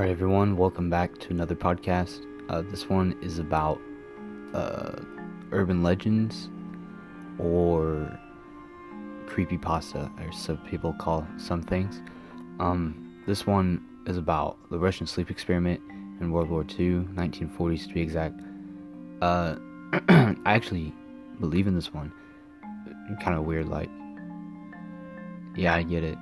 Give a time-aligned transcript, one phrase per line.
[0.00, 2.24] All right, everyone, welcome back to another podcast.
[2.48, 3.78] Uh, this one is about
[4.54, 4.92] uh,
[5.52, 6.48] urban legends
[7.38, 8.18] or
[9.26, 12.00] creepy pasta, or some people call some things.
[12.60, 15.82] Um, this one is about the Russian sleep experiment
[16.18, 18.40] in World War II, 1940s to be exact.
[19.20, 19.56] Uh,
[19.92, 20.94] I actually
[21.40, 22.10] believe in this one.
[23.20, 23.90] Kind of weird, like,
[25.54, 26.16] yeah, I get it.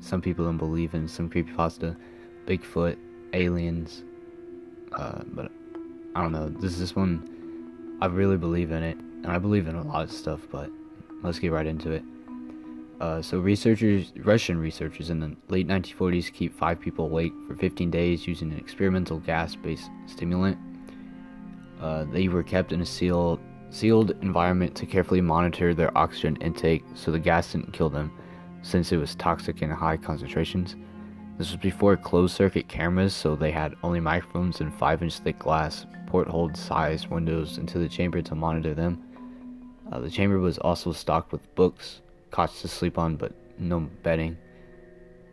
[0.00, 1.96] Some people don't believe in some creepy pasta,
[2.44, 2.96] Bigfoot,
[3.32, 4.04] aliens,
[4.92, 5.50] uh, but
[6.14, 6.48] I don't know.
[6.48, 10.04] This is this one, I really believe in it, and I believe in a lot
[10.04, 10.40] of stuff.
[10.50, 10.70] But
[11.22, 12.02] let's get right into it.
[13.00, 17.90] Uh, so researchers, Russian researchers in the late 1940s keep five people awake for 15
[17.90, 20.58] days using an experimental gas-based stimulant.
[21.80, 26.84] Uh, they were kept in a sealed, sealed environment to carefully monitor their oxygen intake
[26.94, 28.12] so the gas didn't kill them,
[28.60, 30.76] since it was toxic in high concentrations.
[31.40, 35.38] This was before closed circuit cameras, so they had only microphones and 5 inch thick
[35.38, 39.02] glass porthole sized windows into the chamber to monitor them.
[39.90, 44.36] Uh, the chamber was also stocked with books, cots to sleep on, but no bedding,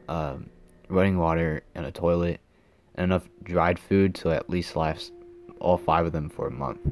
[0.07, 0.49] um,
[0.87, 2.39] running water, and a toilet,
[2.95, 5.11] and enough dried food to at least last
[5.59, 6.89] all five of them for a month.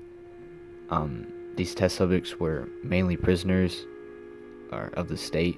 [0.89, 3.85] Um, these test subjects were mainly prisoners
[4.73, 5.57] or of the state.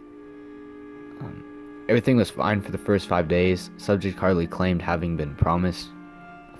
[1.21, 1.56] Um,
[1.87, 3.69] everything was fine for the first five days.
[3.77, 5.89] Subject hardly claimed having been promised,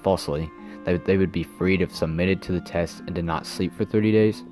[0.02, 0.50] falsely,
[0.86, 3.86] that they would be freed if submitted to the test and did not sleep for
[3.86, 4.44] 30 days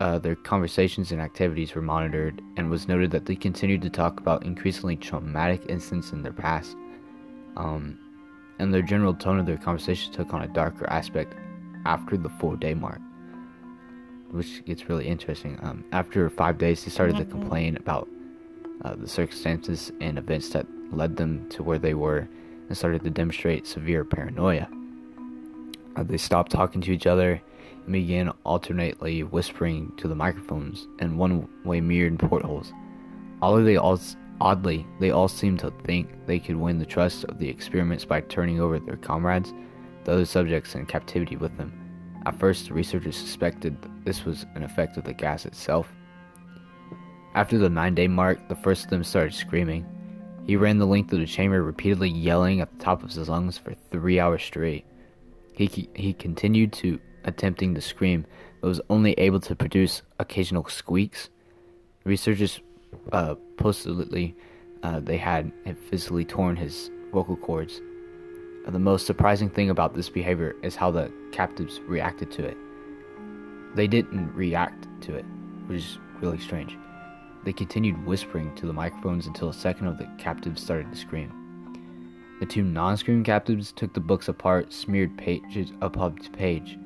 [0.00, 4.18] uh, their conversations and activities were monitored, and was noted that they continued to talk
[4.18, 6.74] about increasingly traumatic incidents in their past.
[7.56, 7.98] Um,
[8.58, 11.34] and their general tone of their conversation took on a darker aspect
[11.84, 13.00] after the four day mark,
[14.30, 15.58] which gets really interesting.
[15.62, 18.08] Um, after five days, they started to complain about
[18.84, 22.28] uh, the circumstances and events that led them to where they were
[22.68, 24.68] and started to demonstrate severe paranoia.
[25.96, 27.40] Uh, they stopped talking to each other
[27.84, 32.72] and began alternately whispering to the microphones and one-way mirrored portholes.
[33.42, 33.98] Although they all
[34.40, 38.20] oddly, they all seemed to think they could win the trust of the experiments by
[38.22, 39.52] turning over their comrades,
[40.04, 41.72] the other subjects in captivity with them.
[42.26, 45.92] At first, the researchers suspected this was an effect of the gas itself.
[47.34, 49.86] After the nine day mark, the first of them started screaming.
[50.46, 53.56] He ran the length of the chamber, repeatedly yelling at the top of his lungs
[53.56, 54.84] for three hours straight.
[55.52, 58.26] He, he continued to attempting to scream,
[58.60, 61.28] but was only able to produce occasional squeaks.
[62.04, 62.60] Researchers
[63.12, 63.34] uh,
[64.82, 65.52] uh, they had
[65.88, 67.80] physically torn his vocal cords.
[68.66, 72.56] The most surprising thing about this behavior is how the captives reacted to it.
[73.74, 75.24] They didn't react to it,
[75.66, 76.76] which is really strange.
[77.44, 81.32] They continued whispering to the microphones until a second of the captives started to scream.
[82.38, 86.78] The two non screaming captives took the books apart, smeared pages upon page,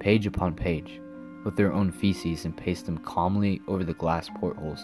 [0.00, 1.00] page upon page,
[1.44, 4.82] with their own feces and paste them calmly over the glass portholes.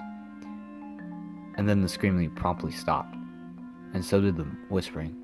[1.57, 3.17] And then the screaming promptly stopped,
[3.95, 5.17] and so did the whispering.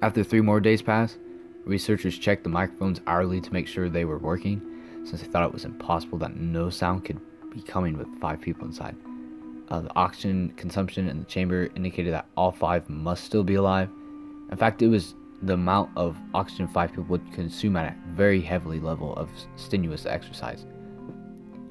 [0.00, 1.18] After three more days passed,
[1.64, 4.60] researchers checked the microphones hourly to make sure they were working,
[5.04, 7.20] since they thought it was impossible that no sound could
[7.50, 8.96] be coming with five people inside.
[9.70, 13.90] Uh, the oxygen consumption in the chamber indicated that all five must still be alive.
[14.50, 18.40] In fact, it was the amount of oxygen five people would consume at a very
[18.40, 20.64] heavily level of strenuous exercise.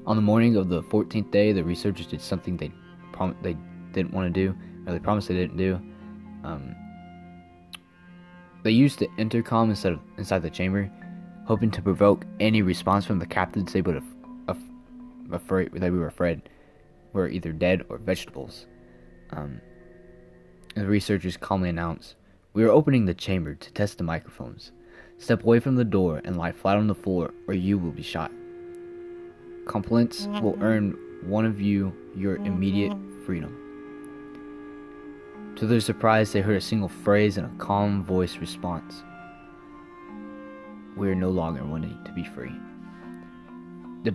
[0.06, 2.72] On the morning of the 14th day, the researchers did something they
[3.12, 3.56] prom- they
[3.92, 4.56] didn't want to do,
[4.86, 5.80] or they promised they didn't do.
[6.44, 6.74] Um,
[8.62, 10.90] they used the intercom instead of inside the chamber,
[11.46, 14.17] hoping to provoke any response from the captains they would have
[15.32, 16.48] af- that we were afraid
[17.12, 18.66] were either dead or vegetables.
[19.30, 19.60] Um,
[20.74, 22.14] the researchers calmly announced,
[22.52, 24.72] we are opening the chamber to test the microphones.
[25.18, 28.02] Step away from the door and lie flat on the floor, or you will be
[28.02, 28.30] shot.
[29.66, 30.62] Complaints will mm-hmm.
[30.62, 33.24] earn one of you your immediate mm-hmm.
[33.26, 33.54] freedom.
[35.56, 39.02] To their surprise, they heard a single phrase and a calm voice response
[40.96, 42.52] We are no longer wanting to be free.
[44.04, 44.10] The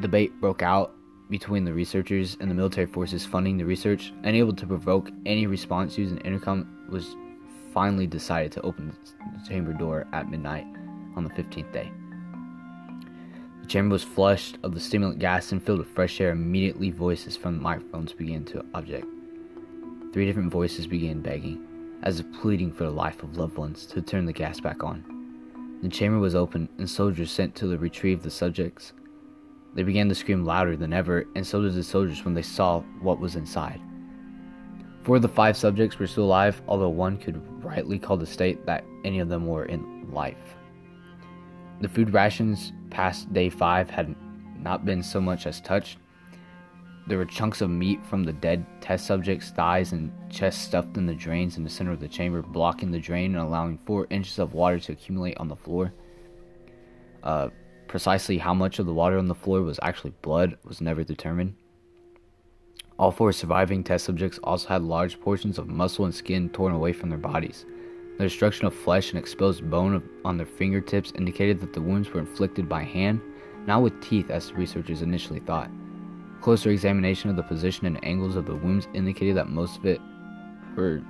[0.00, 0.94] debate, broke out
[1.30, 5.96] between the researchers and the military forces funding the research, unable to provoke any response
[5.96, 7.16] using intercom was
[7.72, 10.66] finally decided to open the chamber door at midnight
[11.16, 11.92] on the 15th day.
[13.60, 16.30] The chamber was flushed of the stimulant gas and filled with fresh air.
[16.30, 19.06] Immediately, voices from the microphones began to object.
[20.12, 21.66] Three different voices began begging,
[22.02, 25.04] as if pleading for the life of loved ones, to turn the gas back on.
[25.82, 28.94] The chamber was opened, and soldiers sent to retrieve the subjects.
[29.74, 32.80] They began to scream louder than ever, and so did the soldiers when they saw
[33.00, 33.80] what was inside.
[35.04, 38.66] Four of the five subjects were still alive, although one could rightly call the state
[38.66, 40.56] that any of them were in life.
[41.80, 44.14] The food rations past day five had
[44.60, 45.98] not been so much as touched.
[47.06, 51.06] There were chunks of meat from the dead test subjects' thighs and chest stuffed in
[51.06, 54.38] the drains in the center of the chamber, blocking the drain and allowing four inches
[54.38, 55.92] of water to accumulate on the floor.
[57.22, 57.48] Uh,
[57.88, 61.54] precisely how much of the water on the floor was actually blood was never determined.
[62.98, 66.92] All four surviving test subjects also had large portions of muscle and skin torn away
[66.92, 67.64] from their bodies.
[68.18, 72.18] The destruction of flesh and exposed bone on their fingertips indicated that the wounds were
[72.18, 73.20] inflicted by hand,
[73.66, 75.70] not with teeth as researchers initially thought.
[76.40, 80.00] Closer examination of the position and angles of the wounds indicated that most of it
[80.74, 81.00] were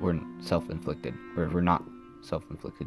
[0.00, 1.82] were self-inflicted, or were not
[2.20, 2.86] self-inflicted.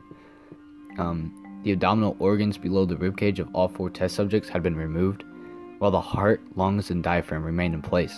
[1.00, 5.24] Um, the abdominal organs below the ribcage of all four test subjects had been removed,
[5.80, 8.18] while the heart, lungs, and diaphragm remained in place.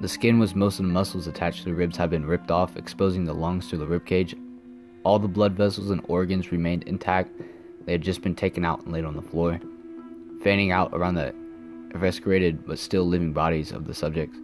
[0.00, 2.76] The skin with most of the muscles attached to the ribs had been ripped off,
[2.76, 4.38] exposing the lungs to the ribcage.
[5.02, 7.32] All the blood vessels and organs remained intact.
[7.84, 9.60] They had just been taken out and laid on the floor,
[10.42, 11.34] fanning out around the
[11.94, 14.38] eviscerated but still living bodies of the subjects.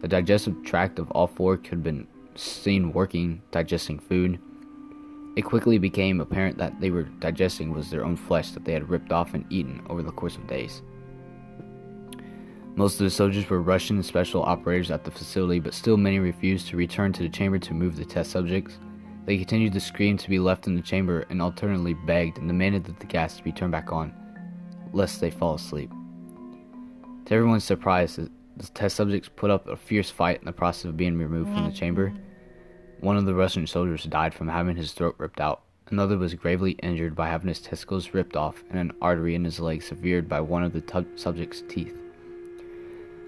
[0.00, 4.40] The digestive tract of all four could have been seen working, digesting food.
[5.38, 8.90] It quickly became apparent that they were digesting was their own flesh that they had
[8.90, 10.82] ripped off and eaten over the course of days.
[12.74, 16.66] Most of the soldiers were Russian special operators at the facility, but still many refused
[16.66, 18.80] to return to the chamber to move the test subjects.
[19.26, 22.82] They continued to scream to be left in the chamber and alternately begged and demanded
[22.86, 24.12] that the gas be turned back on,
[24.92, 25.92] lest they fall asleep.
[27.26, 28.28] To everyone's surprise, the
[28.74, 31.70] test subjects put up a fierce fight in the process of being removed from the
[31.70, 31.76] mm.
[31.76, 32.12] chamber.
[33.00, 35.62] One of the Russian soldiers died from having his throat ripped out.
[35.88, 39.60] Another was gravely injured by having his testicles ripped off and an artery in his
[39.60, 41.96] leg severed by one of the t- subject's teeth.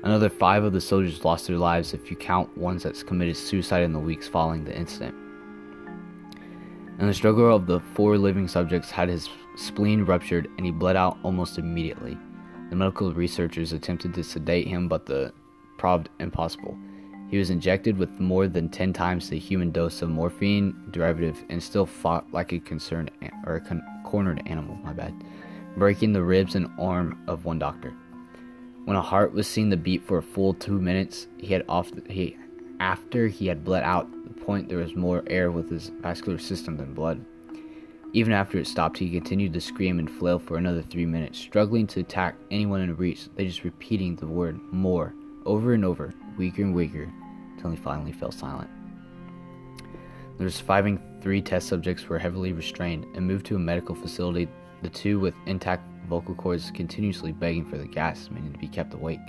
[0.02, 3.84] Another five of the soldiers lost their lives if you count ones that committed suicide
[3.84, 5.14] in the weeks following the incident.
[6.98, 10.96] And the struggle of the four living subjects had his spleen ruptured and he bled
[10.96, 12.18] out almost immediately.
[12.70, 15.32] The medical researchers attempted to sedate him, but the
[15.78, 16.76] proved impossible.
[17.30, 21.62] He was injected with more than 10 times the human dose of morphine derivative and
[21.62, 23.12] still fought like a concerned
[23.46, 25.14] or a con- cornered animal, my bad,
[25.76, 27.94] breaking the ribs and arm of one doctor.
[28.84, 31.92] When a heart was seen to beat for a full two minutes, he had off
[32.08, 32.36] he
[32.80, 36.76] after he had bled out the point there was more air with his vascular system
[36.78, 37.24] than blood.
[38.12, 41.86] Even after it stopped, he continued to scream and flail for another three minutes, struggling
[41.86, 43.28] to attack anyone in reach.
[43.36, 45.14] They just repeating the word more
[45.46, 47.10] over and over, weaker and weaker,
[47.54, 48.70] until he finally fell silent.
[50.38, 54.48] The surviving three test subjects were heavily restrained and moved to a medical facility.
[54.82, 58.94] The two with intact vocal cords continuously begging for the gas, meaning to be kept
[58.94, 59.20] awake.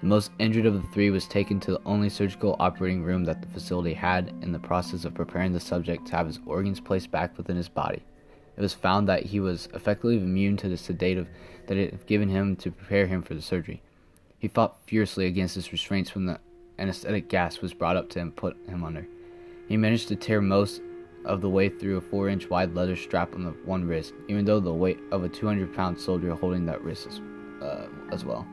[0.00, 3.42] The most injured of the three was taken to the only surgical operating room that
[3.42, 7.10] the facility had in the process of preparing the subject to have his organs placed
[7.10, 8.02] back within his body.
[8.56, 11.28] It was found that he was effectively immune to the sedative
[11.66, 13.82] that it had given him to prepare him for the surgery.
[14.42, 16.40] He fought fiercely against his restraints when the
[16.76, 19.06] anesthetic gas was brought up to him put him under.
[19.68, 20.82] He managed to tear most
[21.24, 24.44] of the way through a 4 inch wide leather strap on the one wrist, even
[24.44, 27.20] though the weight of a 200 pound soldier holding that wrist as,
[27.62, 28.44] uh, as well.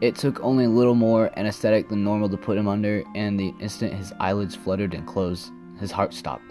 [0.00, 3.52] It took only a little more anesthetic than normal to put him under, and the
[3.60, 6.50] instant his eyelids fluttered and closed, his heart stopped.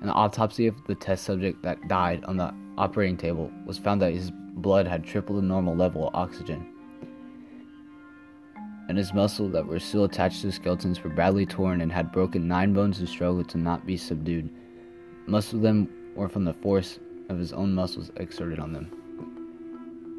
[0.00, 4.14] An autopsy of the test subject that died on the operating table was found that
[4.14, 6.73] his blood had triple the normal level of oxygen
[8.88, 12.12] and his muscles that were still attached to the skeletons were badly torn and had
[12.12, 14.50] broken nine bones in struggle to not be subdued.
[15.26, 16.98] Most of them were from the force
[17.30, 18.90] of his own muscles exerted on them.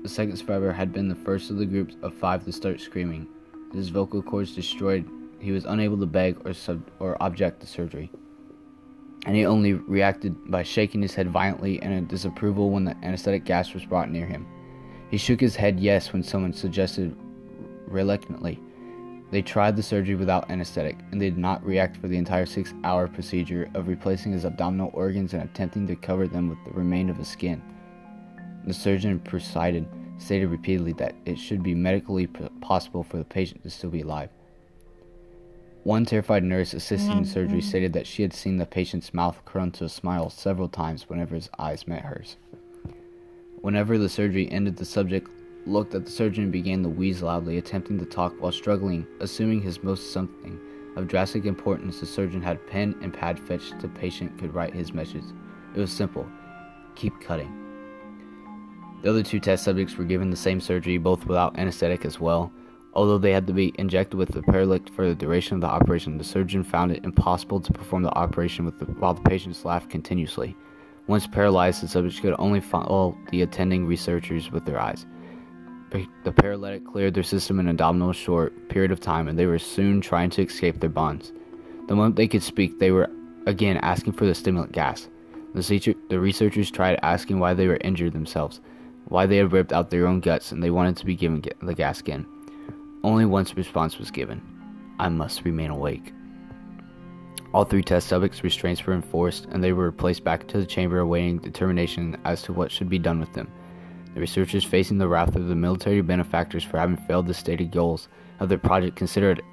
[0.02, 3.28] The second survivor had been the first of the group of five to start screaming.
[3.74, 5.08] His vocal cords destroyed,
[5.40, 8.12] he was unable to beg or, sub- or object to surgery.
[9.26, 13.74] And he only reacted by shaking his head violently in disapproval when the anesthetic gas
[13.74, 14.46] was brought near him.
[15.10, 17.16] He shook his head yes when someone suggested
[17.88, 18.60] reluctantly.
[19.32, 22.74] They tried the surgery without anesthetic, and they did not react for the entire six
[22.84, 27.10] hour procedure of replacing his abdominal organs and attempting to cover them with the remain
[27.10, 27.62] of his skin.
[28.66, 29.88] The surgeon presided
[30.18, 32.28] stated repeatedly that it should be medically
[32.62, 34.30] possible for the patient to still be alive.
[35.84, 37.68] One terrified nurse assisting the surgery mm-hmm.
[37.68, 41.36] stated that she had seen the patient's mouth curl into a smile several times whenever
[41.36, 42.38] his eyes met hers.
[43.62, 45.30] Whenever the surgery ended, the subject
[45.66, 49.62] looked at the surgeon and began to wheeze loudly, attempting to talk while struggling, assuming
[49.62, 50.60] his most something
[50.96, 52.00] of drastic importance.
[52.00, 55.26] The surgeon had pen and pad fetched the patient could write his message.
[55.76, 56.28] It was simple
[56.96, 57.52] keep cutting.
[59.02, 62.52] The other two test subjects were given the same surgery, both without anesthetic as well.
[62.94, 66.18] Although they had to be injected with the paralytic for the duration of the operation,
[66.18, 70.56] the surgeon found it impossible to perform the operation the, while the patients laughed continuously.
[71.08, 75.06] Once paralyzed, the subjects could only follow the attending researchers with their eyes.
[76.24, 79.60] The paralytic cleared their system in a domino short period of time, and they were
[79.60, 81.32] soon trying to escape their bonds.
[81.88, 83.10] The moment they could speak, they were
[83.46, 85.08] again asking for the stimulant gas.
[85.54, 88.60] The, the researchers tried asking why they were injured themselves,
[89.06, 91.74] why they had ripped out their own guts, and they wanted to be given the
[91.74, 92.26] gas again.
[93.04, 94.42] Only one response was given
[95.00, 96.14] I must remain awake.
[97.54, 101.00] All three test subjects' restraints were enforced, and they were placed back into the chamber
[101.00, 103.48] awaiting determination as to what should be done with them.
[104.16, 108.08] The researchers facing the wrath of the military benefactors for having failed the stated goals
[108.40, 109.44] of their project considered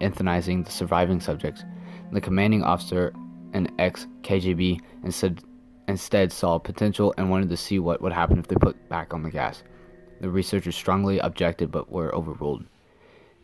[0.00, 1.62] euthanizing the surviving subjects.
[2.10, 3.14] The commanding officer,
[3.52, 5.44] an ex KGB, instead,
[5.86, 9.22] instead saw potential and wanted to see what would happen if they put back on
[9.22, 9.62] the gas.
[10.20, 12.64] The researchers strongly objected but were overruled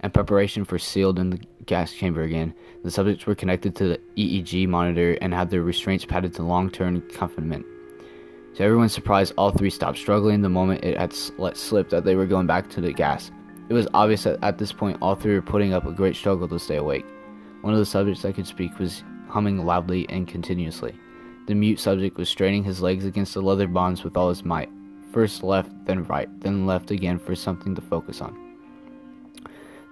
[0.02, 2.52] In preparation for sealed in the gas chamber again.
[2.82, 7.02] The subjects were connected to the EEG monitor and had their restraints padded to long-term
[7.10, 7.64] confinement.
[8.58, 12.16] To everyone's surprise, all three stopped struggling the moment it had let slip that they
[12.16, 13.30] were going back to the gas.
[13.68, 16.48] It was obvious that at this point all three were putting up a great struggle
[16.48, 17.06] to stay awake.
[17.60, 20.92] One of the subjects that could speak was humming loudly and continuously.
[21.46, 24.70] The mute subject was straining his legs against the leather bonds with all his might.
[25.12, 28.56] First left, then right, then left again for something to focus on.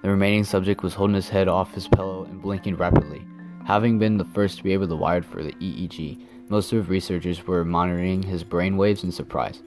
[0.03, 3.25] The remaining subject was holding his head off his pillow and blinking rapidly.
[3.65, 6.19] Having been the first to be able to wire for the EEG,
[6.49, 9.63] most of researchers were monitoring his brain waves in surprise.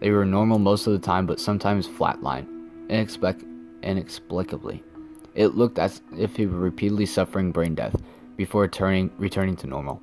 [0.00, 2.46] They were normal most of the time, but sometimes flatline,
[2.88, 3.46] inexplic-
[3.82, 4.82] inexplicably.
[5.34, 8.00] It looked as if he were repeatedly suffering brain death
[8.36, 10.02] before turning, returning to normal.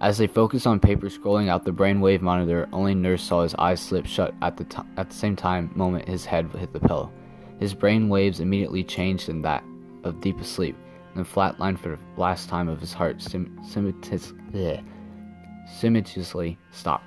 [0.00, 3.80] As they focused on paper scrolling out the brainwave monitor, only Nurse saw his eyes
[3.80, 7.10] slip shut at the, t- at the same time moment his head hit the pillow.
[7.58, 9.64] His brain waves immediately changed in that
[10.04, 10.76] of deepest sleep,
[11.16, 13.58] and flatlined for the last time of his heart sim-
[15.76, 17.04] simultaneously stopped.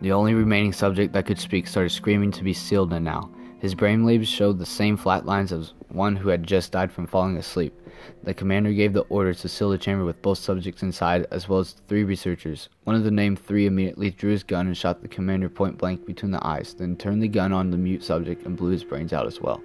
[0.00, 3.30] The only remaining subject that could speak started screaming to be sealed in now.
[3.58, 7.06] His brain waves showed the same flat lines as one who had just died from
[7.06, 7.74] falling asleep.
[8.22, 11.60] The commander gave the order to seal the chamber with both subjects inside, as well
[11.60, 12.68] as three researchers.
[12.84, 16.04] One of the named three immediately drew his gun and shot the commander point blank
[16.04, 19.14] between the eyes, then turned the gun on the mute subject and blew his brains
[19.14, 19.62] out as well.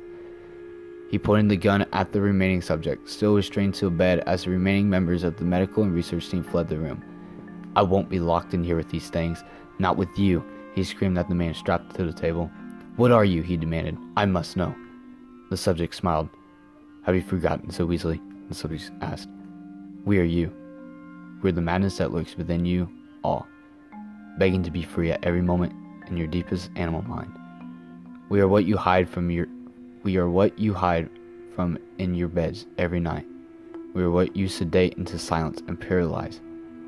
[1.12, 4.52] He pointed the gun at the remaining subject, still restrained to a bed as the
[4.52, 7.04] remaining members of the medical and research team fled the room.
[7.76, 9.44] I won't be locked in here with these things.
[9.78, 10.42] Not with you,
[10.74, 12.50] he screamed at the man strapped to the table.
[12.96, 13.42] What are you?
[13.42, 13.98] he demanded.
[14.16, 14.74] I must know.
[15.50, 16.30] The subject smiled.
[17.04, 18.22] Have you forgotten so easily?
[18.48, 19.28] The subject asked.
[20.06, 20.50] We are you.
[21.42, 22.90] We're the madness that lurks within you
[23.22, 23.46] all,
[24.38, 25.74] begging to be free at every moment
[26.08, 27.34] in your deepest animal mind.
[28.30, 29.48] We are what you hide from your
[30.04, 31.10] we are what you hide
[31.56, 33.26] from in your beds every night.
[33.94, 36.40] We are what you sedate into silence and paralyze.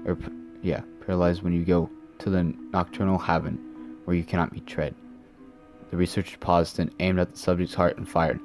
[0.06, 0.18] Or
[0.62, 1.90] yeah, paralyze when you go
[2.20, 4.96] to the nocturnal haven where you cannot be tread.
[5.92, 8.40] The researcher paused and aimed at the subject's heart and fired.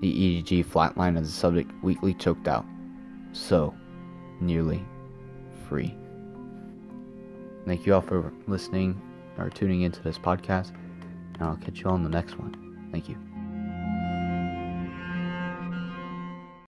[0.00, 2.64] The EEG flatlined as the subject weakly choked out.
[3.32, 3.74] So,
[4.40, 4.82] nearly
[5.68, 5.94] free.
[7.66, 9.00] Thank you all for listening
[9.36, 10.72] or tuning into this podcast,
[11.34, 12.88] and I'll catch you all in the next one.
[12.92, 13.25] Thank you.